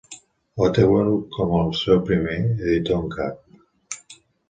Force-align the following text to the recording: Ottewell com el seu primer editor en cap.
Ottewell 0.67 1.11
com 1.37 1.53
el 1.59 1.71
seu 1.83 2.01
primer 2.09 2.41
editor 2.49 3.01
en 3.07 3.15
cap. 3.21 4.21